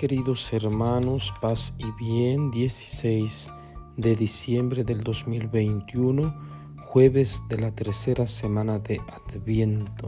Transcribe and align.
Queridos 0.00 0.50
hermanos, 0.54 1.34
paz 1.42 1.74
y 1.76 1.90
bien, 2.02 2.50
16 2.50 3.50
de 3.98 4.16
diciembre 4.16 4.82
del 4.82 5.04
2021, 5.04 6.34
jueves 6.86 7.44
de 7.50 7.58
la 7.58 7.70
tercera 7.74 8.26
semana 8.26 8.78
de 8.78 8.98
Adviento. 8.98 10.06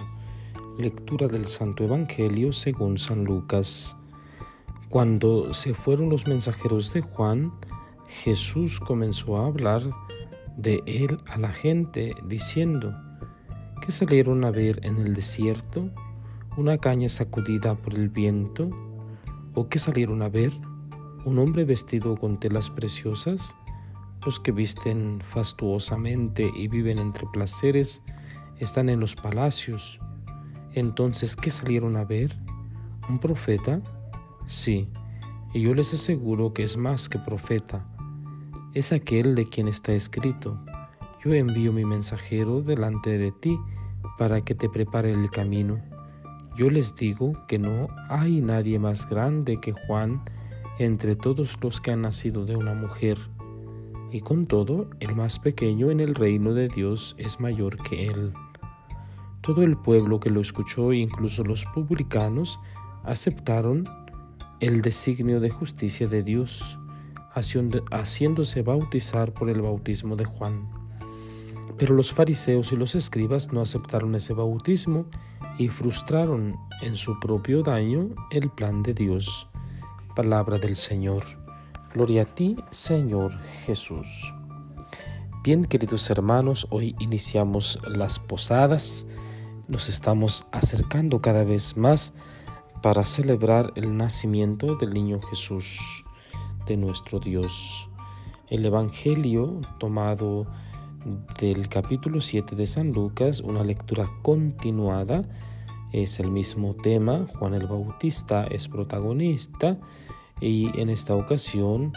Lectura 0.78 1.28
del 1.28 1.44
Santo 1.44 1.84
Evangelio 1.84 2.52
según 2.52 2.96
San 2.96 3.24
Lucas. 3.24 3.98
Cuando 4.88 5.52
se 5.52 5.74
fueron 5.74 6.08
los 6.08 6.26
mensajeros 6.26 6.94
de 6.94 7.02
Juan, 7.02 7.52
Jesús 8.06 8.80
comenzó 8.80 9.36
a 9.36 9.46
hablar 9.46 9.82
de 10.56 10.82
él 10.86 11.18
a 11.26 11.36
la 11.36 11.52
gente, 11.52 12.14
diciendo, 12.24 12.94
¿qué 13.82 13.92
salieron 13.92 14.42
a 14.46 14.50
ver 14.50 14.80
en 14.86 14.96
el 14.96 15.12
desierto? 15.12 15.90
¿Una 16.56 16.78
caña 16.78 17.10
sacudida 17.10 17.74
por 17.74 17.92
el 17.92 18.08
viento? 18.08 18.70
¿O 19.54 19.68
qué 19.68 19.78
salieron 19.78 20.22
a 20.22 20.30
ver? 20.30 20.52
¿Un 21.24 21.38
hombre 21.38 21.64
vestido 21.64 22.16
con 22.16 22.40
telas 22.40 22.70
preciosas? 22.70 23.54
Los 24.24 24.40
que 24.40 24.50
visten 24.50 25.20
fastuosamente 25.22 26.50
y 26.54 26.68
viven 26.68 26.98
entre 26.98 27.26
placeres 27.26 28.02
están 28.58 28.88
en 28.88 28.98
los 28.98 29.14
palacios. 29.14 30.00
Entonces, 30.72 31.36
¿qué 31.36 31.50
salieron 31.50 31.96
a 31.96 32.04
ver? 32.04 32.34
¿Un 33.10 33.18
profeta? 33.18 33.82
Sí, 34.46 34.88
y 35.52 35.60
yo 35.60 35.74
les 35.74 35.92
aseguro 35.92 36.54
que 36.54 36.62
es 36.62 36.78
más 36.78 37.10
que 37.10 37.18
profeta. 37.18 37.86
Es 38.72 38.90
aquel 38.92 39.34
de 39.34 39.48
quien 39.50 39.68
está 39.68 39.92
escrito. 39.92 40.64
Yo 41.22 41.34
envío 41.34 41.74
mi 41.74 41.84
mensajero 41.84 42.62
delante 42.62 43.18
de 43.18 43.32
ti 43.32 43.58
para 44.16 44.40
que 44.40 44.54
te 44.54 44.70
prepare 44.70 45.12
el 45.12 45.30
camino. 45.30 45.91
Yo 46.54 46.68
les 46.68 46.94
digo 46.94 47.32
que 47.48 47.58
no 47.58 47.88
hay 48.10 48.42
nadie 48.42 48.78
más 48.78 49.08
grande 49.08 49.58
que 49.58 49.72
Juan 49.72 50.22
entre 50.78 51.16
todos 51.16 51.58
los 51.62 51.80
que 51.80 51.92
han 51.92 52.02
nacido 52.02 52.44
de 52.44 52.56
una 52.56 52.74
mujer, 52.74 53.18
y 54.10 54.20
con 54.20 54.46
todo 54.46 54.90
el 55.00 55.14
más 55.14 55.38
pequeño 55.38 55.90
en 55.90 56.00
el 56.00 56.14
reino 56.14 56.52
de 56.52 56.68
Dios 56.68 57.14
es 57.18 57.40
mayor 57.40 57.82
que 57.82 58.06
él. 58.06 58.34
Todo 59.40 59.62
el 59.62 59.78
pueblo 59.78 60.20
que 60.20 60.28
lo 60.28 60.40
escuchó, 60.40 60.92
incluso 60.92 61.42
los 61.42 61.64
publicanos, 61.66 62.60
aceptaron 63.02 63.88
el 64.60 64.82
designio 64.82 65.40
de 65.40 65.48
justicia 65.48 66.06
de 66.06 66.22
Dios, 66.22 66.78
haciéndose 67.90 68.62
bautizar 68.62 69.32
por 69.32 69.48
el 69.48 69.62
bautismo 69.62 70.16
de 70.16 70.26
Juan. 70.26 70.81
Pero 71.78 71.94
los 71.94 72.12
fariseos 72.12 72.72
y 72.72 72.76
los 72.76 72.94
escribas 72.94 73.52
no 73.52 73.60
aceptaron 73.60 74.14
ese 74.14 74.34
bautismo 74.34 75.06
y 75.58 75.68
frustraron 75.68 76.56
en 76.82 76.96
su 76.96 77.18
propio 77.18 77.62
daño 77.62 78.10
el 78.30 78.50
plan 78.50 78.82
de 78.82 78.94
Dios. 78.94 79.48
Palabra 80.14 80.58
del 80.58 80.76
Señor. 80.76 81.22
Gloria 81.94 82.22
a 82.22 82.26
ti, 82.26 82.56
Señor 82.70 83.38
Jesús. 83.66 84.34
Bien, 85.42 85.64
queridos 85.64 86.08
hermanos, 86.08 86.66
hoy 86.70 86.94
iniciamos 87.00 87.78
las 87.88 88.18
posadas. 88.18 89.08
Nos 89.66 89.88
estamos 89.88 90.46
acercando 90.52 91.20
cada 91.20 91.44
vez 91.44 91.76
más 91.76 92.14
para 92.82 93.04
celebrar 93.04 93.72
el 93.74 93.96
nacimiento 93.96 94.76
del 94.76 94.92
niño 94.92 95.20
Jesús, 95.20 96.04
de 96.66 96.76
nuestro 96.76 97.20
Dios. 97.20 97.88
El 98.48 98.64
Evangelio 98.66 99.60
tomado 99.78 100.46
del 101.40 101.68
capítulo 101.68 102.20
7 102.20 102.54
de 102.56 102.66
San 102.66 102.92
Lucas, 102.92 103.40
una 103.40 103.64
lectura 103.64 104.06
continuada. 104.22 105.24
Es 105.92 106.20
el 106.20 106.30
mismo 106.30 106.74
tema, 106.74 107.26
Juan 107.38 107.54
el 107.54 107.66
Bautista 107.66 108.44
es 108.44 108.68
protagonista 108.68 109.78
y 110.40 110.78
en 110.80 110.88
esta 110.88 111.14
ocasión 111.14 111.92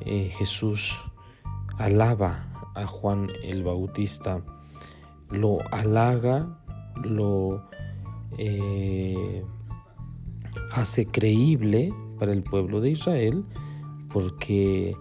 eh, 0.00 0.30
Jesús 0.36 1.00
alaba 1.78 2.70
a 2.74 2.86
Juan 2.86 3.28
el 3.42 3.64
Bautista, 3.64 4.42
lo 5.30 5.58
halaga, 5.72 6.60
lo 7.02 7.68
eh, 8.38 9.44
hace 10.70 11.06
creíble 11.06 11.92
para 12.18 12.32
el 12.32 12.42
pueblo 12.42 12.80
de 12.80 12.90
Israel 12.90 13.44
porque 14.12 14.96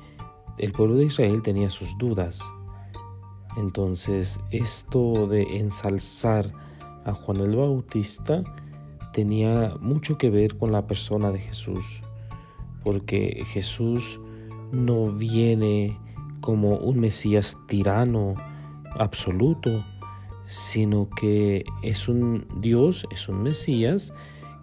el 0.58 0.72
pueblo 0.72 0.96
de 0.96 1.06
Israel 1.06 1.42
tenía 1.42 1.70
sus 1.70 1.98
dudas 1.98 2.54
entonces, 3.58 4.40
esto 4.50 5.28
de 5.28 5.58
ensalzar 5.58 6.52
a 7.06 7.14
Juan 7.14 7.42
el 7.42 7.56
Bautista 7.56 8.44
tenía 9.12 9.76
mucho 9.80 10.18
que 10.18 10.30
ver 10.30 10.58
con 10.58 10.72
la 10.72 10.88
persona 10.88 11.32
de 11.32 11.40
Jesús, 11.40 12.02
porque 12.84 13.44
Jesús 13.46 14.22
no 14.72 15.08
viene 15.12 16.00
como 16.40 16.78
un 16.78 17.00
Mesías 17.00 17.58
tirano 17.68 18.36
absoluto, 18.98 19.84
sino 20.46 21.10
que 21.10 21.66
es 21.82 22.08
un 22.08 22.48
Dios, 22.58 23.06
es 23.12 23.30
un 23.30 23.44
Mesías 23.44 24.14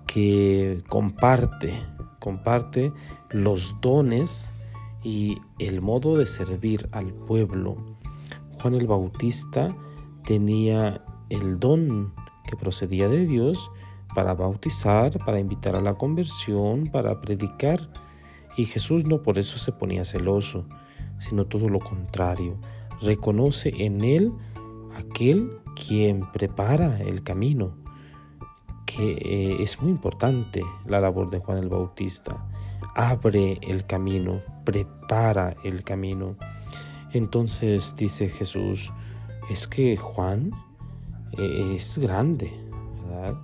que 0.07 0.83
comparte, 0.89 1.83
comparte 2.19 2.93
los 3.31 3.77
dones 3.81 4.55
y 5.03 5.39
el 5.59 5.81
modo 5.81 6.17
de 6.17 6.27
servir 6.27 6.89
al 6.93 7.13
pueblo. 7.13 7.98
Juan 8.61 8.75
el 8.75 8.87
Bautista 8.87 9.77
tenía 10.25 11.05
el 11.31 11.59
don 11.59 12.13
que 12.49 12.57
procedía 12.57 13.09
de 13.09 13.27
Dios 13.27 13.71
para 14.15 14.35
bautizar, 14.35 15.19
para 15.25 15.39
invitar 15.39 15.77
a 15.77 15.81
la 15.81 15.95
conversión, 15.95 16.87
para 16.87 17.21
predicar. 17.21 17.81
Y 18.57 18.65
Jesús 18.65 19.05
no 19.05 19.23
por 19.23 19.39
eso 19.39 19.59
se 19.59 19.73
ponía 19.73 20.05
celoso, 20.05 20.67
sino 21.19 21.47
todo 21.47 21.69
lo 21.69 21.79
contrario. 21.79 22.57
Reconoce 23.01 23.73
en 23.85 24.03
él 24.03 24.33
aquel 24.97 25.51
quien 25.75 26.31
prepara 26.33 26.99
el 26.99 27.23
camino, 27.23 27.77
que 28.87 29.13
eh, 29.13 29.63
es 29.63 29.81
muy 29.81 29.91
importante 29.91 30.63
la 30.87 31.01
labor 31.01 31.31
de 31.31 31.39
Juan 31.39 31.59
el 31.59 31.69
Bautista. 31.69 32.49
Abre 32.95 33.59
el 33.63 33.87
camino, 33.87 34.41
prepara 34.65 35.55
el 35.63 35.85
camino. 35.85 36.37
Entonces 37.13 37.95
dice 37.97 38.29
Jesús, 38.29 38.93
es 39.51 39.67
que 39.67 39.97
Juan 39.97 40.53
eh, 41.39 41.75
es 41.77 41.99
grande, 41.99 42.53
¿verdad? 43.03 43.35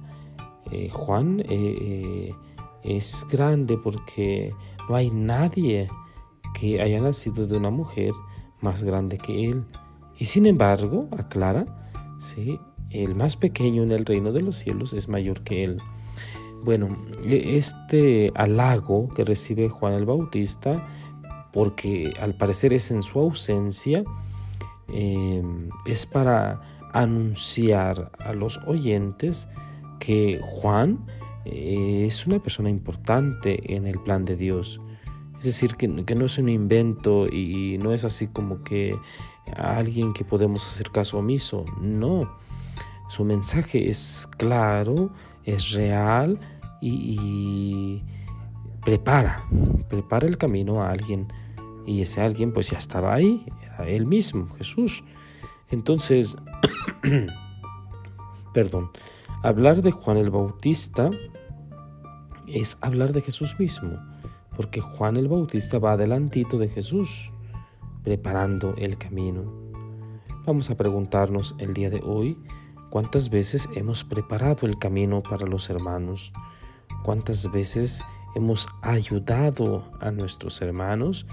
Eh, 0.70 0.88
Juan 0.90 1.42
eh, 1.48 2.32
es 2.82 3.26
grande 3.30 3.78
porque 3.78 4.52
no 4.88 4.96
hay 4.96 5.10
nadie 5.10 5.88
que 6.58 6.80
haya 6.80 7.00
nacido 7.00 7.46
de 7.46 7.56
una 7.56 7.70
mujer 7.70 8.12
más 8.60 8.82
grande 8.82 9.18
que 9.18 9.50
él. 9.50 9.64
Y 10.18 10.26
sin 10.26 10.46
embargo, 10.46 11.08
aclara, 11.12 11.66
¿sí? 12.18 12.58
el 12.90 13.14
más 13.14 13.36
pequeño 13.36 13.82
en 13.82 13.92
el 13.92 14.06
reino 14.06 14.32
de 14.32 14.42
los 14.42 14.56
cielos 14.56 14.92
es 14.94 15.08
mayor 15.08 15.42
que 15.42 15.64
él. 15.64 15.78
Bueno, 16.64 16.96
e, 17.24 17.56
este 17.56 18.32
halago 18.34 19.08
que 19.08 19.24
recibe 19.24 19.68
Juan 19.68 19.94
el 19.94 20.06
Bautista 20.06 20.86
porque 21.54 22.12
al 22.20 22.34
parecer 22.34 22.72
es 22.72 22.90
en 22.90 23.00
su 23.00 23.20
ausencia, 23.20 24.02
em, 24.88 25.70
es 25.86 26.04
para 26.04 26.60
anunciar 26.92 28.10
a 28.18 28.32
los 28.32 28.58
oyentes 28.66 29.48
que 30.00 30.40
Juan 30.42 31.06
eh, 31.44 32.04
es 32.06 32.26
una 32.26 32.40
persona 32.40 32.70
importante 32.70 33.76
en 33.76 33.86
el 33.86 34.00
plan 34.00 34.24
de 34.24 34.34
Dios. 34.34 34.80
Es 35.38 35.44
decir, 35.44 35.76
que, 35.76 35.86
no 35.86 36.24
es 36.24 36.38
un 36.38 36.48
invento 36.48 37.28
y 37.28 37.78
no 37.78 37.92
es 37.92 38.04
así 38.04 38.26
como 38.26 38.64
que 38.64 38.96
alguien 39.56 40.12
que 40.12 40.24
podemos 40.24 40.66
hacer 40.66 40.90
caso 40.90 41.18
omiso. 41.18 41.64
No, 41.80 42.36
su 43.08 43.24
mensaje 43.24 43.88
es 43.88 44.28
claro, 44.38 45.12
es 45.44 45.70
real 45.70 46.40
y 46.80 48.02
prepara, 48.84 49.44
prepara 49.88 50.26
el 50.26 50.36
camino 50.36 50.82
a 50.82 50.90
alguien 50.90 51.28
y 51.86 52.00
ese 52.02 52.20
alguien 52.20 52.52
pues 52.52 52.70
ya 52.70 52.78
estaba 52.78 53.14
ahí, 53.14 53.46
era 53.62 53.88
él 53.88 54.06
mismo, 54.06 54.48
Jesús. 54.56 55.04
Entonces, 55.70 56.36
perdón, 58.54 58.90
hablar 59.42 59.82
de 59.82 59.90
Juan 59.90 60.16
el 60.16 60.30
Bautista 60.30 61.10
es 62.46 62.78
hablar 62.80 63.12
de 63.12 63.20
Jesús 63.20 63.58
mismo, 63.58 63.98
porque 64.56 64.80
Juan 64.80 65.16
el 65.16 65.28
Bautista 65.28 65.78
va 65.78 65.92
adelantito 65.92 66.58
de 66.58 66.68
Jesús, 66.68 67.32
preparando 68.02 68.74
el 68.76 68.98
camino. 68.98 69.52
Vamos 70.46 70.70
a 70.70 70.76
preguntarnos 70.76 71.56
el 71.58 71.72
día 71.72 71.90
de 71.90 72.02
hoy, 72.04 72.38
¿cuántas 72.90 73.30
veces 73.30 73.68
hemos 73.74 74.04
preparado 74.04 74.66
el 74.66 74.78
camino 74.78 75.22
para 75.22 75.46
los 75.46 75.70
hermanos? 75.70 76.32
¿Cuántas 77.02 77.50
veces 77.50 78.02
hemos 78.34 78.68
ayudado 78.82 79.90
a 80.00 80.10
nuestros 80.10 80.60
hermanos 80.60 81.26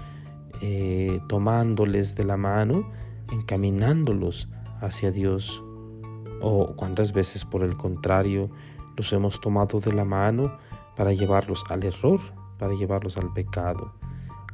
eh, 0.64 1.20
tomándoles 1.28 2.14
de 2.14 2.22
la 2.22 2.36
mano, 2.36 2.88
encaminándolos 3.32 4.48
hacia 4.80 5.10
Dios. 5.10 5.64
O 6.40 6.74
cuántas 6.76 7.12
veces 7.12 7.44
por 7.44 7.64
el 7.64 7.76
contrario 7.76 8.48
los 8.96 9.12
hemos 9.12 9.40
tomado 9.40 9.80
de 9.80 9.92
la 9.92 10.04
mano 10.04 10.56
para 10.96 11.12
llevarlos 11.12 11.64
al 11.68 11.84
error, 11.84 12.20
para 12.58 12.74
llevarlos 12.74 13.16
al 13.16 13.32
pecado. 13.32 13.92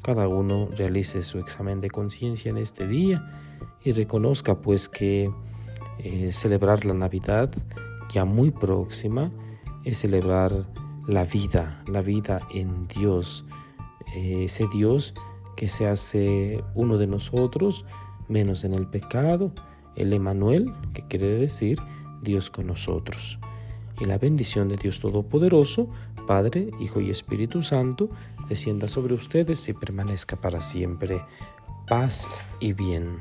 Cada 0.02 0.28
uno 0.28 0.68
realice 0.76 1.22
su 1.22 1.38
examen 1.38 1.82
de 1.82 1.90
conciencia 1.90 2.50
en 2.50 2.56
este 2.56 2.86
día 2.86 3.22
y 3.84 3.92
reconozca 3.92 4.62
pues 4.62 4.88
que 4.88 5.30
eh, 5.98 6.30
celebrar 6.32 6.86
la 6.86 6.94
Navidad 6.94 7.50
ya 8.08 8.24
muy 8.24 8.50
próxima 8.50 9.30
es 9.84 9.98
celebrar 9.98 10.66
la 11.06 11.24
vida, 11.24 11.82
la 11.86 12.00
vida 12.00 12.40
en 12.52 12.86
Dios, 12.86 13.44
eh, 14.14 14.44
ese 14.44 14.66
Dios 14.72 15.14
que 15.58 15.66
se 15.66 15.88
hace 15.88 16.62
uno 16.76 16.98
de 16.98 17.08
nosotros, 17.08 17.84
menos 18.28 18.62
en 18.62 18.74
el 18.74 18.86
pecado, 18.86 19.50
el 19.96 20.12
Emanuel, 20.12 20.72
que 20.94 21.02
quiere 21.08 21.26
decir 21.26 21.80
Dios 22.22 22.48
con 22.48 22.68
nosotros. 22.68 23.40
Y 23.98 24.04
la 24.04 24.18
bendición 24.18 24.68
de 24.68 24.76
Dios 24.76 25.00
Todopoderoso, 25.00 25.88
Padre, 26.28 26.70
Hijo 26.78 27.00
y 27.00 27.10
Espíritu 27.10 27.64
Santo, 27.64 28.08
descienda 28.48 28.86
sobre 28.86 29.14
ustedes 29.14 29.68
y 29.68 29.72
permanezca 29.72 30.40
para 30.40 30.60
siempre. 30.60 31.22
Paz 31.88 32.30
y 32.60 32.72
bien. 32.72 33.18